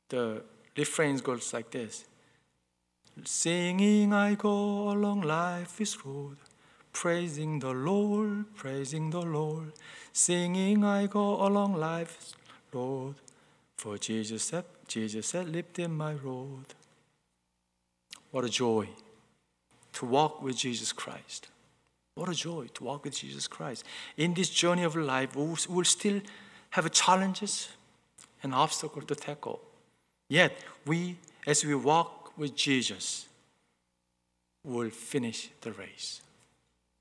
The 0.08 0.42
refrain 0.76 1.16
goes 1.18 1.52
like 1.52 1.70
this 1.70 2.04
Singing, 3.24 4.12
I 4.12 4.34
go 4.34 4.90
along 4.90 5.22
life's 5.22 6.04
road, 6.04 6.36
praising 6.92 7.60
the 7.60 7.72
Lord, 7.72 8.54
praising 8.56 9.10
the 9.10 9.22
Lord. 9.22 9.72
Singing, 10.12 10.84
I 10.84 11.06
go 11.06 11.46
along 11.46 11.74
life's 11.74 12.34
road, 12.72 13.14
for 13.76 13.98
Jesus 13.98 14.44
said, 14.44 14.64
Jesus 14.88 15.28
said, 15.28 15.48
lifted 15.48 15.88
my 15.88 16.14
road. 16.14 16.66
What 18.30 18.44
a 18.44 18.48
joy 18.48 18.88
to 19.94 20.06
walk 20.06 20.42
with 20.42 20.56
Jesus 20.56 20.92
Christ. 20.92 21.48
What 22.14 22.28
a 22.28 22.34
joy 22.34 22.68
to 22.74 22.84
walk 22.84 23.04
with 23.04 23.16
Jesus 23.18 23.48
Christ. 23.48 23.84
In 24.16 24.34
this 24.34 24.48
journey 24.48 24.84
of 24.84 24.94
life, 24.94 25.34
we'll 25.36 25.84
still 25.84 26.20
have 26.70 26.90
challenges 26.92 27.68
and 28.42 28.54
obstacles 28.54 29.06
to 29.06 29.14
tackle. 29.14 29.60
Yet, 30.28 30.56
we, 30.86 31.16
as 31.46 31.64
we 31.64 31.74
walk 31.74 32.36
with 32.38 32.54
Jesus, 32.54 33.26
will 34.62 34.90
finish 34.90 35.50
the 35.60 35.72
race. 35.72 36.20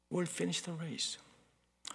We'll 0.10 0.26
finish 0.26 0.62
the 0.62 0.74
race. 0.74 1.18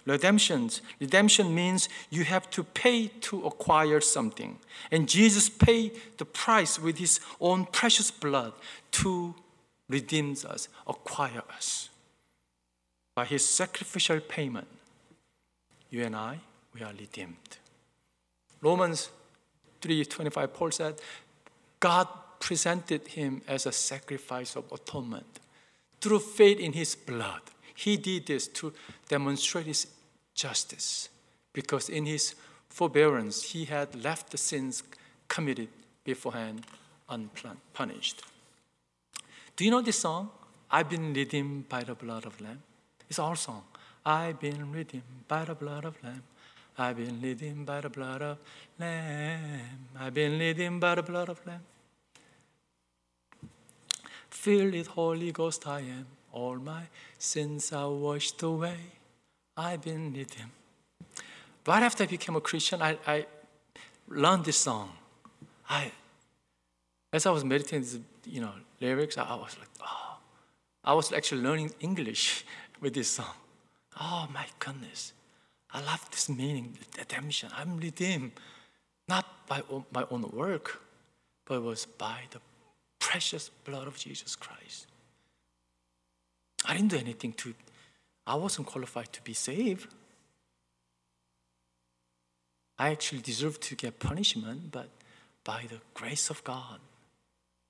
Redemption. 0.05 0.69
Redemption 0.99 1.53
means 1.53 1.89
you 2.09 2.23
have 2.23 2.49
to 2.51 2.63
pay 2.63 3.07
to 3.21 3.45
acquire 3.45 4.01
something. 4.01 4.57
And 4.91 5.09
Jesus 5.09 5.49
paid 5.49 5.99
the 6.17 6.25
price 6.25 6.79
with 6.79 6.97
his 6.97 7.19
own 7.39 7.65
precious 7.65 8.11
blood 8.11 8.53
to 8.91 9.35
redeem 9.89 10.31
us, 10.47 10.69
acquire 10.87 11.43
us. 11.55 11.89
By 13.19 13.25
his 13.25 13.43
sacrificial 13.43 14.21
payment, 14.21 14.69
you 15.89 16.05
and 16.05 16.15
I, 16.15 16.39
we 16.73 16.81
are 16.83 16.93
redeemed. 16.97 17.57
Romans 18.61 19.09
3:25 19.81 20.53
Paul 20.53 20.71
said, 20.71 21.01
God 21.81 22.07
presented 22.39 23.09
him 23.09 23.41
as 23.45 23.65
a 23.65 23.73
sacrifice 23.73 24.55
of 24.55 24.71
atonement 24.71 25.41
through 25.99 26.19
faith 26.19 26.59
in 26.59 26.71
his 26.71 26.95
blood. 26.95 27.41
He 27.75 27.97
did 27.97 28.25
this 28.25 28.47
to 28.59 28.71
demonstrate 29.09 29.65
his 29.65 29.87
justice 30.33 31.09
because 31.51 31.89
in 31.89 32.05
his 32.05 32.35
forbearance 32.69 33.51
he 33.51 33.65
had 33.65 34.01
left 34.01 34.31
the 34.31 34.37
sins 34.37 34.81
committed 35.27 35.67
beforehand 36.05 36.65
unpunished. 37.09 38.23
Do 39.57 39.65
you 39.65 39.71
know 39.71 39.81
this 39.81 39.99
song? 39.99 40.29
I've 40.71 40.89
been 40.89 41.13
redeemed 41.13 41.67
by 41.67 41.83
the 41.83 41.95
blood 41.95 42.25
of 42.25 42.39
Lamb. 42.39 42.63
It's 43.09 43.17
our 43.19 43.35
song. 43.35 43.63
I've 44.05 44.39
been 44.39 44.71
redeemed 44.71 45.27
by 45.27 45.43
the 45.45 45.55
blood 45.55 45.83
of 45.85 45.95
Lamb. 46.03 46.23
I've 46.77 46.97
been 46.97 47.19
redeemed 47.21 47.65
by 47.65 47.81
the 47.81 47.89
blood 47.89 48.21
of 48.21 48.37
Lamb. 48.79 49.87
I've 49.99 50.13
been 50.13 50.37
redeemed 50.39 50.79
by 50.79 50.95
the 50.95 51.03
blood 51.03 51.29
of 51.29 51.45
Lamb. 51.45 51.63
Fill 54.29 54.71
with 54.71 54.87
Holy 54.87 55.31
Ghost, 55.31 55.67
I 55.67 55.79
am. 55.79 56.05
All 56.31 56.57
my 56.57 56.83
sins 57.17 57.73
are 57.73 57.89
washed 57.89 58.41
away. 58.43 58.77
I've 59.57 59.81
been 59.81 60.13
him. 60.13 60.51
Right 61.65 61.83
after 61.83 62.03
I 62.03 62.07
became 62.07 62.35
a 62.35 62.41
Christian, 62.41 62.81
I, 62.81 62.97
I 63.05 63.25
learned 64.07 64.45
this 64.45 64.57
song. 64.57 64.91
I, 65.67 65.91
as 67.11 67.25
I 67.25 67.31
was 67.31 67.43
meditating 67.43 68.05
you 68.25 68.41
know, 68.41 68.53
lyrics, 68.79 69.17
I 69.17 69.35
was 69.35 69.57
like, 69.59 69.69
oh, 69.81 70.17
I 70.83 70.93
was 70.93 71.11
actually 71.11 71.41
learning 71.41 71.73
English 71.79 72.45
with 72.79 72.93
this 72.93 73.09
song. 73.09 73.35
Oh 73.99 74.27
my 74.33 74.45
goodness, 74.59 75.13
I 75.71 75.81
love 75.81 76.09
this 76.11 76.29
meaning, 76.29 76.77
redemption. 76.97 77.49
I'm 77.55 77.77
redeemed, 77.77 78.31
not 79.07 79.25
by 79.47 79.61
my 79.93 80.05
own 80.09 80.29
work, 80.33 80.81
but 81.45 81.55
it 81.55 81.63
was 81.63 81.85
by 81.85 82.21
the 82.31 82.39
precious 82.99 83.49
blood 83.49 83.87
of 83.87 83.97
Jesus 83.97 84.35
Christ. 84.35 84.87
I 86.65 86.75
didn't 86.75 86.89
do 86.89 86.97
anything 86.97 87.33
to 87.33 87.53
I 88.29 88.35
wasn't 88.35 88.67
qualified 88.67 89.11
to 89.13 89.23
be 89.23 89.33
saved. 89.33 89.87
I 92.77 92.91
actually 92.91 93.21
deserve 93.21 93.59
to 93.61 93.75
get 93.75 93.99
punishment, 93.99 94.71
but 94.71 94.89
by 95.43 95.65
the 95.67 95.79
grace 95.95 96.29
of 96.29 96.43
God, 96.43 96.79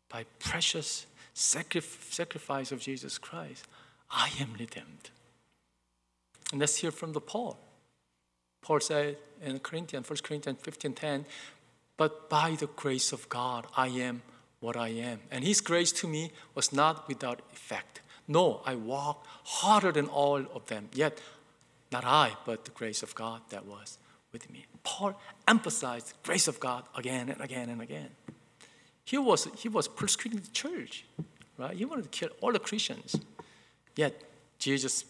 by 0.09 0.25
precious 0.39 1.05
sacrifice 1.33 2.73
of 2.73 2.81
Jesus 2.81 3.17
Christ, 3.17 3.67
I 4.11 4.31
am 4.39 4.53
redeemed. 4.53 5.09
And 6.51 6.59
let's 6.59 6.77
hear 6.77 6.91
from 6.91 7.13
the 7.13 7.21
Paul. 7.21 7.57
Paul 8.61 8.79
said 8.79 9.17
in 9.41 9.59
Corinthians, 9.59 10.09
1 10.09 10.17
Corinthians 10.23 10.59
15 10.61 10.93
10, 10.93 11.25
but 11.97 12.29
by 12.29 12.55
the 12.59 12.67
grace 12.67 13.11
of 13.11 13.27
God, 13.29 13.67
I 13.75 13.87
am 13.87 14.21
what 14.59 14.75
I 14.75 14.89
am. 14.89 15.19
And 15.31 15.43
his 15.43 15.61
grace 15.61 15.91
to 15.93 16.07
me 16.07 16.31
was 16.55 16.73
not 16.73 17.07
without 17.07 17.41
effect. 17.53 18.01
No, 18.27 18.61
I 18.65 18.75
walked 18.75 19.27
harder 19.43 19.91
than 19.91 20.07
all 20.07 20.45
of 20.53 20.65
them. 20.67 20.89
Yet, 20.93 21.19
not 21.91 22.05
I, 22.05 22.33
but 22.45 22.65
the 22.65 22.71
grace 22.71 23.01
of 23.03 23.15
God 23.15 23.41
that 23.49 23.65
was 23.65 23.97
with 24.31 24.49
me. 24.51 24.65
Paul 24.83 25.19
emphasized 25.47 26.13
grace 26.23 26.47
of 26.47 26.59
God 26.59 26.83
again 26.95 27.29
and 27.29 27.41
again 27.41 27.69
and 27.69 27.81
again. 27.81 28.09
He 29.03 29.17
was, 29.17 29.47
he 29.57 29.69
was 29.69 29.87
persecuting 29.87 30.41
the 30.41 30.51
church, 30.51 31.05
right? 31.57 31.75
He 31.75 31.85
wanted 31.85 32.03
to 32.03 32.09
kill 32.09 32.29
all 32.41 32.51
the 32.51 32.59
Christians. 32.59 33.15
Yet, 33.99 34.13
Jesus 34.59 35.03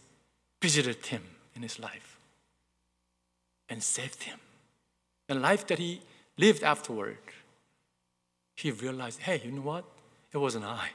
visited 0.60 1.06
him 1.06 1.22
in 1.56 1.62
his 1.62 1.78
life 1.78 2.18
and 3.70 3.84
saved 3.84 4.24
him. 4.24 4.40
The 5.28 5.36
life 5.36 5.68
that 5.68 5.78
he 5.78 6.02
lived 6.40 6.64
afterward, 6.64 7.20
he 8.56 8.72
realized, 8.72 9.20
hey, 9.20 9.44
you 9.46 9.52
know 9.52 9.62
what? 9.62 9.86
It 10.34 10.40
wasn't 10.40 10.66
I, 10.66 10.90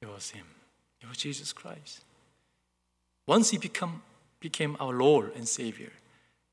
it 0.00 0.08
was 0.08 0.30
him. 0.30 0.46
It 1.02 1.06
was 1.06 1.18
Jesus 1.18 1.52
Christ. 1.52 2.02
Once 3.26 3.50
he 3.50 3.58
become, 3.58 4.00
became 4.40 4.78
our 4.80 4.94
Lord 4.94 5.32
and 5.36 5.46
Savior, 5.46 5.92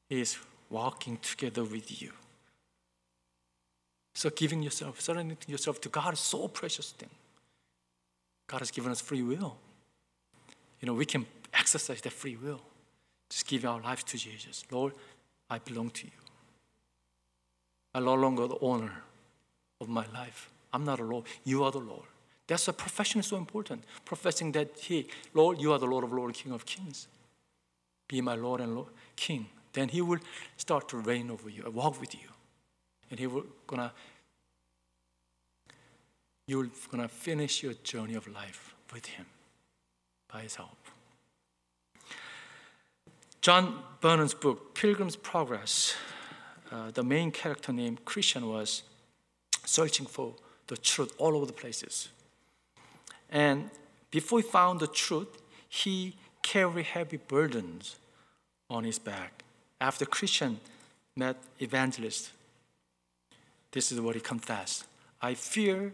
he 0.09 0.19
is 0.19 0.37
walking 0.69 1.19
together 1.21 1.63
with 1.63 2.01
you. 2.01 2.11
So 4.13 4.29
giving 4.29 4.61
yourself, 4.61 4.99
surrendering 4.99 5.37
yourself 5.47 5.79
to 5.79 5.87
God 5.87 6.15
is 6.15 6.19
so 6.19 6.49
precious 6.49 6.91
thing. 6.91 7.11
God 8.47 8.59
has 8.59 8.71
given 8.71 8.91
us 8.91 8.99
free 8.99 9.23
will. 9.23 9.55
You 10.85 10.91
know, 10.91 10.97
we 10.97 11.07
can 11.07 11.25
exercise 11.51 11.99
that 12.01 12.13
free 12.13 12.35
will. 12.35 12.61
Just 13.27 13.47
give 13.47 13.65
our 13.65 13.81
life 13.81 14.05
to 14.05 14.19
Jesus. 14.19 14.63
Lord, 14.69 14.93
I 15.49 15.57
belong 15.57 15.89
to 15.89 16.05
you. 16.05 16.11
I'm 17.95 18.05
no 18.05 18.13
longer 18.13 18.45
the 18.45 18.59
owner 18.61 18.91
of 19.81 19.89
my 19.89 20.05
life. 20.13 20.51
I'm 20.71 20.85
not 20.85 20.99
a 20.99 21.03
Lord. 21.03 21.25
You 21.43 21.63
are 21.63 21.71
the 21.71 21.79
Lord. 21.79 22.05
That's 22.45 22.67
why 22.67 22.73
profession 22.73 23.21
is 23.21 23.25
so 23.25 23.37
important. 23.37 23.83
Professing 24.05 24.51
that, 24.51 24.79
hey, 24.79 25.07
Lord, 25.33 25.59
you 25.59 25.73
are 25.73 25.79
the 25.79 25.87
Lord 25.87 26.03
of 26.03 26.13
Lords, 26.13 26.39
King 26.39 26.51
of 26.51 26.67
Kings. 26.67 27.07
Be 28.07 28.21
my 28.21 28.35
Lord 28.35 28.61
and 28.61 28.75
Lord, 28.75 28.89
King. 29.15 29.47
Then 29.73 29.89
He 29.89 30.01
will 30.01 30.19
start 30.55 30.87
to 30.89 30.97
reign 30.97 31.31
over 31.31 31.49
you, 31.49 31.63
walk 31.73 31.99
with 31.99 32.13
you, 32.13 32.29
and 33.09 33.19
He 33.19 33.25
will 33.25 33.47
gonna. 33.65 33.91
You're 36.47 36.69
gonna 36.91 37.07
finish 37.07 37.63
your 37.63 37.73
journey 37.73 38.13
of 38.13 38.27
life 38.27 38.75
with 38.93 39.07
Him 39.07 39.25
by 40.35 40.41
His 40.41 40.55
help. 40.55 40.77
John 43.39 43.79
Bunyan's 44.01 44.33
book, 44.33 44.75
Pilgrim's 44.75 45.15
Progress, 45.15 45.95
uh, 46.71 46.91
the 46.91 47.03
main 47.03 47.31
character 47.31 47.71
named 47.71 48.03
Christian 48.03 48.49
was 48.49 48.83
searching 49.63 50.05
for 50.05 50.33
the 50.67 50.75
truth 50.75 51.13
all 51.17 51.37
over 51.37 51.45
the 51.45 51.53
places. 51.53 52.09
And 53.29 53.69
before 54.11 54.39
he 54.39 54.43
found 54.43 54.81
the 54.81 54.87
truth, 54.87 55.41
he 55.69 56.15
carried 56.41 56.85
heavy 56.85 57.17
burdens 57.17 57.95
on 58.69 58.83
his 58.83 58.99
back. 58.99 59.31
After 59.79 60.05
Christian 60.05 60.59
met 61.15 61.37
evangelist, 61.59 62.31
this 63.71 63.89
is 63.89 64.01
what 64.01 64.15
he 64.15 64.21
confessed. 64.21 64.85
I 65.21 65.35
fear 65.35 65.93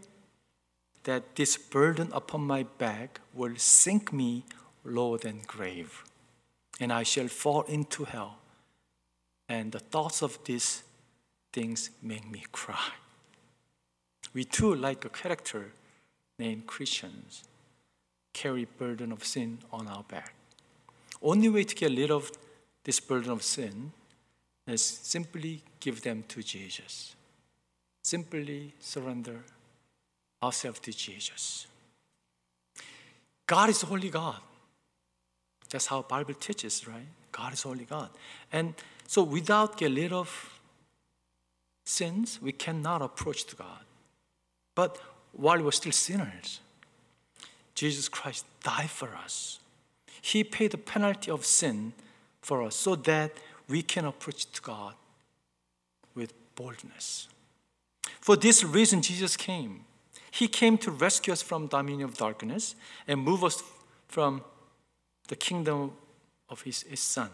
that 1.03 1.35
this 1.35 1.57
burden 1.57 2.09
upon 2.11 2.41
my 2.41 2.63
back 2.63 3.19
will 3.33 3.55
sink 3.57 4.11
me 4.13 4.43
lower 4.83 5.17
than 5.17 5.41
grave 5.47 6.03
and 6.81 6.91
I 6.91 7.03
shall 7.03 7.27
fall 7.27 7.61
into 7.63 8.05
hell. 8.05 8.39
And 9.47 9.71
the 9.71 9.79
thoughts 9.79 10.23
of 10.23 10.43
these 10.45 10.83
things 11.53 11.91
make 12.01 12.29
me 12.29 12.43
cry. 12.51 12.89
We 14.33 14.45
too, 14.45 14.73
like 14.73 15.05
a 15.05 15.09
character 15.09 15.73
named 16.39 16.65
Christians, 16.65 17.43
carry 18.33 18.65
burden 18.65 19.11
of 19.11 19.23
sin 19.23 19.59
on 19.71 19.87
our 19.87 20.03
back. 20.03 20.33
Only 21.21 21.49
way 21.49 21.63
to 21.65 21.75
get 21.75 21.95
rid 21.95 22.09
of 22.09 22.31
this 22.83 22.99
burden 22.99 23.31
of 23.31 23.43
sin 23.43 23.91
is 24.65 24.81
simply 24.81 25.61
give 25.79 26.01
them 26.01 26.23
to 26.29 26.41
Jesus. 26.41 27.15
Simply 28.01 28.73
surrender 28.79 29.43
ourselves 30.41 30.79
to 30.79 30.91
Jesus. 30.91 31.67
God 33.47 33.69
is 33.69 33.81
holy 33.81 34.09
God. 34.09 34.39
That's 35.69 35.87
how 35.87 36.01
Bible 36.01 36.33
teaches, 36.33 36.87
right? 36.87 37.07
God 37.31 37.53
is 37.53 37.63
holy 37.63 37.85
God. 37.85 38.09
And 38.51 38.73
so 39.07 39.23
without 39.23 39.77
get 39.77 39.93
rid 39.93 40.13
of 40.13 40.59
sins, 41.85 42.39
we 42.41 42.51
cannot 42.51 43.01
approach 43.01 43.45
to 43.45 43.55
God. 43.55 43.83
But 44.75 44.97
while 45.33 45.61
we're 45.61 45.71
still 45.71 45.91
sinners, 45.91 46.59
Jesus 47.75 48.09
Christ 48.09 48.45
died 48.63 48.89
for 48.89 49.09
us. 49.15 49.59
He 50.21 50.43
paid 50.43 50.71
the 50.71 50.77
penalty 50.77 51.31
of 51.31 51.45
sin 51.45 51.93
for 52.41 52.63
us 52.63 52.75
so 52.75 52.95
that 52.95 53.31
we 53.67 53.81
can 53.81 54.05
approach 54.05 54.51
to 54.51 54.61
God 54.61 54.93
with 56.15 56.33
boldness. 56.55 57.27
For 58.19 58.35
this 58.35 58.63
reason, 58.63 59.01
Jesus 59.01 59.35
came. 59.37 59.85
He 60.31 60.47
came 60.47 60.77
to 60.79 60.91
rescue 60.91 61.33
us 61.33 61.41
from 61.41 61.67
dominion 61.67 62.09
of 62.09 62.17
darkness 62.17 62.75
and 63.07 63.21
move 63.21 63.43
us 63.43 63.61
from 64.07 64.43
the 65.27 65.35
kingdom 65.35 65.91
of 66.49 66.61
his, 66.61 66.83
his 66.83 67.01
son. 67.01 67.29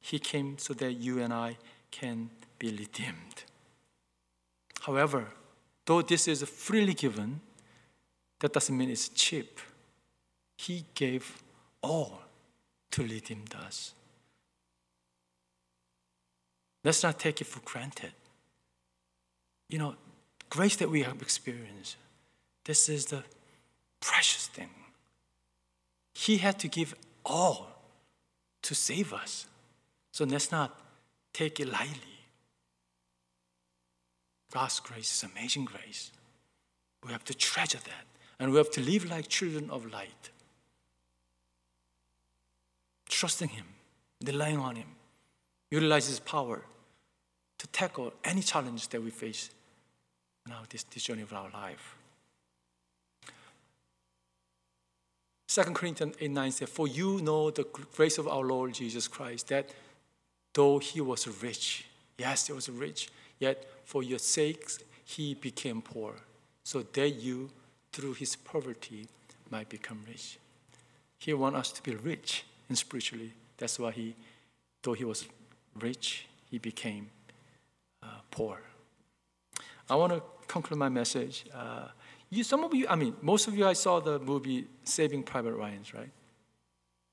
He 0.00 0.18
came 0.18 0.58
so 0.58 0.74
that 0.74 0.92
you 0.92 1.20
and 1.20 1.32
I 1.32 1.56
can 1.90 2.28
be 2.58 2.70
redeemed. 2.70 3.44
However, 4.82 5.28
though 5.86 6.02
this 6.02 6.28
is 6.28 6.42
freely 6.42 6.92
given, 6.92 7.40
that 8.40 8.52
doesn't 8.52 8.76
mean 8.76 8.90
it's 8.90 9.08
cheap. 9.08 9.60
He 10.58 10.84
gave 10.94 11.42
all 11.82 12.20
to 12.90 13.02
redeem 13.02 13.44
us. 13.66 13.94
Let's 16.84 17.02
not 17.02 17.18
take 17.18 17.40
it 17.40 17.46
for 17.46 17.60
granted. 17.60 18.12
You 19.70 19.78
know, 19.78 19.94
grace 20.54 20.76
that 20.76 20.88
we 20.88 21.02
have 21.02 21.20
experienced, 21.20 21.96
this 22.64 22.88
is 22.88 23.06
the 23.06 23.24
precious 24.00 24.46
thing. 24.46 24.70
He 26.14 26.36
had 26.36 26.60
to 26.60 26.68
give 26.68 26.94
all 27.24 27.82
to 28.62 28.72
save 28.72 29.12
us. 29.12 29.46
So 30.12 30.24
let's 30.24 30.52
not 30.52 30.80
take 31.32 31.58
it 31.58 31.66
lightly. 31.66 32.18
God's 34.52 34.78
grace 34.78 35.12
is 35.12 35.28
amazing 35.28 35.64
grace. 35.64 36.12
We 37.04 37.10
have 37.10 37.24
to 37.24 37.34
treasure 37.34 37.82
that. 37.90 38.04
And 38.38 38.52
we 38.52 38.58
have 38.58 38.70
to 38.72 38.80
live 38.80 39.10
like 39.10 39.26
children 39.26 39.68
of 39.70 39.90
light. 39.90 40.30
Trusting 43.08 43.48
Him, 43.48 43.66
relying 44.24 44.58
on 44.58 44.76
Him, 44.76 44.90
utilize 45.72 46.06
His 46.06 46.20
power 46.20 46.62
to 47.58 47.66
tackle 47.66 48.12
any 48.22 48.40
challenge 48.40 48.88
that 48.90 49.02
we 49.02 49.10
face 49.10 49.50
now 50.48 50.60
this, 50.68 50.82
this 50.84 51.04
journey 51.04 51.22
of 51.22 51.32
our 51.32 51.50
life. 51.50 51.96
2 55.48 55.62
Corinthians 55.72 56.16
8 56.20 56.30
9 56.30 56.50
says, 56.50 56.68
For 56.68 56.88
you 56.88 57.20
know 57.20 57.50
the 57.50 57.64
grace 57.94 58.18
of 58.18 58.26
our 58.26 58.42
Lord 58.42 58.74
Jesus 58.74 59.06
Christ, 59.06 59.48
that 59.48 59.70
though 60.52 60.78
he 60.78 61.00
was 61.00 61.28
rich, 61.42 61.86
yes, 62.18 62.48
he 62.48 62.52
was 62.52 62.68
rich, 62.68 63.08
yet 63.38 63.64
for 63.84 64.02
your 64.02 64.18
sakes 64.18 64.80
he 65.04 65.34
became 65.34 65.80
poor, 65.80 66.14
so 66.64 66.82
that 66.82 67.10
you, 67.10 67.50
through 67.92 68.14
his 68.14 68.34
poverty, 68.36 69.06
might 69.50 69.68
become 69.68 70.00
rich. 70.08 70.38
He 71.18 71.32
wants 71.34 71.58
us 71.58 71.72
to 71.72 71.82
be 71.82 71.94
rich 71.94 72.44
and 72.68 72.76
spiritually. 72.76 73.32
That's 73.56 73.78
why 73.78 73.92
he, 73.92 74.16
though 74.82 74.94
he 74.94 75.04
was 75.04 75.26
rich, 75.78 76.26
he 76.50 76.58
became 76.58 77.10
uh, 78.02 78.06
poor. 78.30 78.60
I 79.88 79.94
want 79.96 80.12
to 80.14 80.22
conclude 80.48 80.78
my 80.78 80.88
message. 80.88 81.44
Uh, 81.52 81.88
you, 82.30 82.42
some 82.44 82.64
of 82.64 82.74
you, 82.74 82.86
I 82.88 82.96
mean, 82.96 83.14
most 83.22 83.48
of 83.48 83.56
you, 83.56 83.66
I 83.66 83.74
saw 83.74 84.00
the 84.00 84.18
movie 84.18 84.66
Saving 84.84 85.22
Private 85.22 85.54
Ryan, 85.54 85.82
right? 85.94 86.10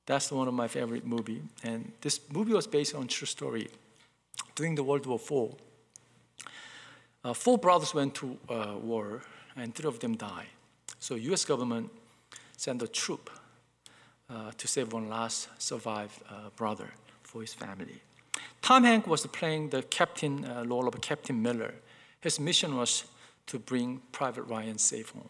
That's 0.05 0.31
one 0.31 0.47
of 0.47 0.53
my 0.53 0.67
favorite 0.67 1.05
movie. 1.05 1.41
And 1.63 1.91
this 2.01 2.19
movie 2.31 2.53
was 2.53 2.67
based 2.67 2.95
on 2.95 3.07
true 3.07 3.27
story. 3.27 3.69
During 4.55 4.75
the 4.75 4.83
World 4.83 5.05
War 5.05 5.19
IV, 5.19 5.55
uh, 7.23 7.33
four 7.33 7.57
brothers 7.57 7.93
went 7.93 8.15
to 8.15 8.37
uh, 8.49 8.75
war, 8.81 9.21
and 9.55 9.75
three 9.75 9.87
of 9.87 9.99
them 9.99 10.15
died. 10.15 10.47
So 10.99 11.15
U.S. 11.15 11.45
government 11.45 11.89
sent 12.57 12.81
a 12.81 12.87
troop 12.87 13.29
uh, 14.29 14.51
to 14.57 14.67
save 14.67 14.93
one 14.93 15.09
last 15.09 15.49
survived 15.57 16.21
uh, 16.29 16.49
brother 16.55 16.89
for 17.23 17.41
his 17.41 17.53
family. 17.53 18.01
Tom 18.61 18.83
Hanks 18.83 19.07
was 19.07 19.25
playing 19.27 19.69
the 19.69 19.83
captain 19.83 20.45
uh, 20.45 20.63
role 20.65 20.87
of 20.87 20.99
Captain 21.01 21.41
Miller. 21.41 21.73
His 22.21 22.39
mission 22.39 22.75
was 22.75 23.05
to 23.47 23.59
bring 23.59 24.01
Private 24.11 24.43
Ryan 24.43 24.77
safe 24.77 25.09
home. 25.09 25.29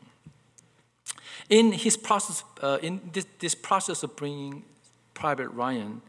In 1.49 1.71
his 1.71 1.97
process, 1.97 2.43
uh, 2.61 2.77
in 2.81 3.01
this, 3.13 3.25
this 3.39 3.55
process 3.55 4.03
of 4.03 4.15
bringing 4.15 4.63
Private 5.13 5.49
Ryan, 5.49 6.01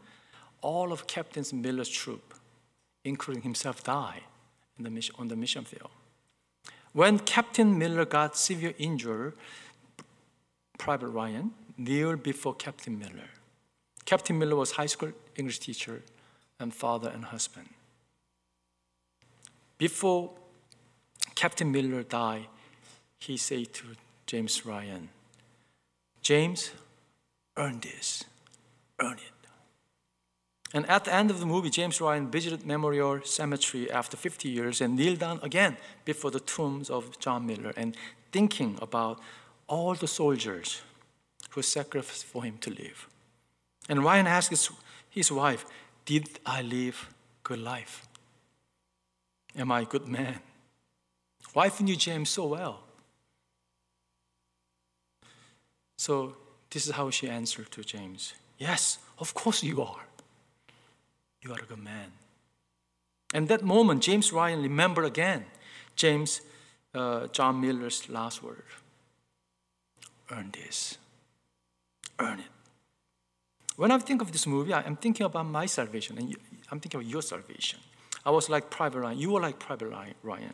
all 0.61 0.91
of 0.91 1.07
Captain 1.07 1.43
Miller's 1.53 1.89
troop, 1.89 2.33
including 3.03 3.43
himself, 3.43 3.83
died 3.83 4.21
the 4.79 4.89
mission, 4.89 5.15
on 5.17 5.27
the 5.27 5.35
mission 5.35 5.63
field. 5.63 5.89
When 6.93 7.19
Captain 7.19 7.77
Miller 7.77 8.05
got 8.05 8.37
severe 8.37 8.73
injured, 8.77 9.33
Private 10.77 11.07
Ryan 11.07 11.51
kneeled 11.77 12.23
before 12.23 12.53
Captain 12.53 12.97
Miller. 12.97 13.29
Captain 14.05 14.37
Miller 14.37 14.55
was 14.55 14.71
high 14.71 14.85
school 14.85 15.11
English 15.35 15.59
teacher 15.59 16.01
and 16.59 16.73
father 16.73 17.09
and 17.09 17.25
husband. 17.25 17.69
Before 19.77 20.31
Captain 21.35 21.71
Miller 21.71 22.03
died, 22.03 22.47
he 23.19 23.37
said 23.37 23.73
to 23.73 23.85
James 24.25 24.65
Ryan, 24.65 25.09
James, 26.21 26.71
earn 27.57 27.79
this, 27.79 28.23
earn 28.99 29.13
it. 29.13 29.33
And 30.73 30.89
at 30.89 31.05
the 31.05 31.13
end 31.13 31.29
of 31.29 31.39
the 31.39 31.45
movie, 31.45 31.69
James 31.69 32.01
Ryan 32.01 32.31
visited 32.31 32.65
Memorial 32.65 33.21
Cemetery 33.23 33.91
after 33.91 34.17
50 34.17 34.49
years 34.49 34.81
and 34.81 34.95
kneeled 34.95 35.19
down 35.19 35.39
again 35.43 35.77
before 36.03 36.31
the 36.31 36.39
tombs 36.39 36.89
of 36.89 37.19
John 37.19 37.45
Miller 37.45 37.73
and 37.77 37.95
thinking 38.31 38.79
about 38.81 39.19
all 39.67 39.93
the 39.93 40.07
soldiers 40.07 40.81
who 41.51 41.61
sacrificed 41.61 42.25
for 42.25 42.43
him 42.43 42.57
to 42.61 42.71
live. 42.71 43.07
And 43.87 44.03
Ryan 44.03 44.25
asked 44.25 44.49
his, 44.49 44.71
his 45.09 45.31
wife, 45.31 45.65
Did 46.05 46.39
I 46.45 46.63
live 46.63 47.07
a 47.43 47.47
good 47.47 47.59
life? 47.59 48.07
Am 49.55 49.71
I 49.71 49.81
a 49.81 49.85
good 49.85 50.07
man? 50.07 50.39
Wife 51.53 51.81
knew 51.81 51.95
James 51.95 52.29
so 52.29 52.47
well. 52.47 52.79
So 55.97 56.35
this 56.69 56.87
is 56.87 56.93
how 56.93 57.09
she 57.11 57.29
answered 57.29 57.71
to 57.71 57.83
James 57.83 58.33
Yes, 58.57 58.99
of 59.19 59.33
course 59.33 59.63
you 59.63 59.81
are. 59.81 60.05
You 61.41 61.51
are 61.53 61.59
a 61.59 61.65
good 61.65 61.83
man. 61.83 62.11
And 63.33 63.47
that 63.47 63.63
moment, 63.63 64.03
James 64.03 64.31
Ryan 64.31 64.61
remembered 64.61 65.05
again 65.05 65.45
James 65.95 66.41
uh, 66.93 67.27
John 67.27 67.59
Miller's 67.59 68.09
last 68.09 68.43
word 68.43 68.63
Earn 70.31 70.51
this. 70.51 70.97
Earn 72.19 72.39
it. 72.39 72.45
When 73.75 73.91
I 73.91 73.97
think 73.97 74.21
of 74.21 74.31
this 74.31 74.47
movie, 74.47 74.73
I'm 74.73 74.95
thinking 74.95 75.25
about 75.25 75.45
my 75.45 75.65
salvation, 75.65 76.17
and 76.17 76.35
I'm 76.71 76.79
thinking 76.79 77.01
of 77.01 77.07
your 77.07 77.21
salvation. 77.21 77.79
I 78.25 78.29
was 78.29 78.49
like 78.49 78.69
Private 78.69 78.99
Ryan. 78.99 79.17
You 79.17 79.31
were 79.31 79.41
like 79.41 79.59
Private 79.59 79.89
Ryan. 80.23 80.53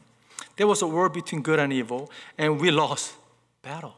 There 0.55 0.67
was 0.67 0.81
a 0.81 0.87
war 0.87 1.09
between 1.09 1.41
good 1.41 1.59
and 1.59 1.71
evil, 1.71 2.11
and 2.37 2.59
we 2.59 2.71
lost 2.71 3.13
battle. 3.61 3.95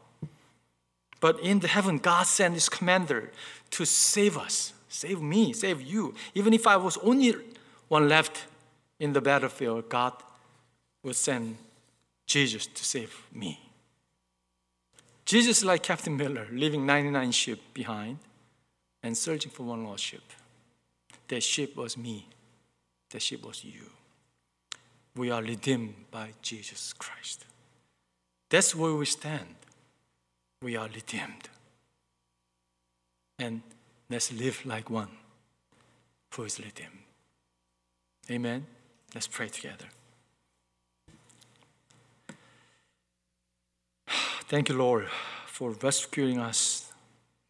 But 1.20 1.40
in 1.40 1.60
the 1.60 1.68
heaven, 1.68 1.98
God 1.98 2.26
sent 2.26 2.54
His 2.54 2.68
commander 2.68 3.30
to 3.70 3.84
save 3.84 4.36
us 4.36 4.72
Save 4.92 5.22
me, 5.22 5.54
save 5.54 5.80
you. 5.80 6.14
Even 6.34 6.52
if 6.52 6.66
I 6.66 6.76
was 6.76 6.98
only 6.98 7.34
one 7.88 8.10
left 8.10 8.44
in 9.00 9.14
the 9.14 9.22
battlefield, 9.22 9.88
God 9.88 10.12
would 11.02 11.16
send 11.16 11.56
Jesus 12.26 12.66
to 12.66 12.84
save 12.84 13.22
me. 13.32 13.58
Jesus 15.24 15.58
is 15.58 15.64
like 15.64 15.82
Captain 15.82 16.14
Miller, 16.14 16.46
leaving 16.52 16.84
99 16.84 17.32
sheep 17.32 17.72
behind 17.72 18.18
and 19.02 19.16
searching 19.16 19.50
for 19.50 19.62
one 19.62 19.82
lost 19.84 20.04
sheep. 20.04 20.30
That 21.28 21.42
sheep 21.42 21.74
was 21.74 21.96
me. 21.96 22.26
That 23.10 23.22
sheep 23.22 23.42
was 23.42 23.64
you. 23.64 23.88
We 25.16 25.30
are 25.30 25.42
redeemed 25.42 25.94
by 26.10 26.30
Jesus 26.42 26.92
Christ. 26.92 27.44
That's 28.50 28.74
where 28.74 28.94
we 28.94 29.06
stand. 29.06 29.56
We 30.62 30.76
are 30.76 30.88
redeemed. 30.88 31.48
And 33.38 33.62
Let's 34.12 34.30
live 34.30 34.66
like 34.66 34.90
one 34.90 35.08
who 36.34 36.42
is 36.42 36.58
redeemed. 36.58 36.98
Amen. 38.30 38.66
Let's 39.14 39.26
pray 39.26 39.48
together. 39.48 39.86
Thank 44.50 44.68
you, 44.68 44.76
Lord, 44.76 45.08
for 45.46 45.70
rescuing 45.70 46.38
us 46.38 46.92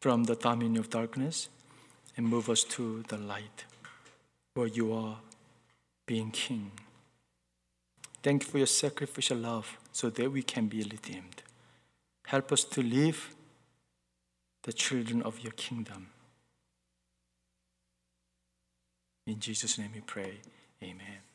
from 0.00 0.22
the 0.22 0.36
dominion 0.36 0.76
of 0.76 0.88
darkness 0.88 1.48
and 2.16 2.28
move 2.28 2.48
us 2.48 2.62
to 2.62 3.02
the 3.08 3.18
light 3.18 3.64
where 4.54 4.68
you 4.68 4.92
are 4.92 5.18
being 6.06 6.30
king. 6.30 6.70
Thank 8.22 8.44
you 8.44 8.50
for 8.50 8.58
your 8.58 8.66
sacrificial 8.66 9.38
love 9.38 9.78
so 9.92 10.10
that 10.10 10.30
we 10.30 10.42
can 10.42 10.68
be 10.68 10.78
redeemed. 10.78 11.42
Help 12.26 12.52
us 12.52 12.64
to 12.64 12.82
live 12.82 13.34
the 14.62 14.72
children 14.72 15.22
of 15.22 15.40
your 15.40 15.52
kingdom. 15.52 16.08
In 19.26 19.40
Jesus' 19.40 19.78
name 19.78 19.90
we 19.94 20.00
pray. 20.00 20.38
Amen. 20.82 21.31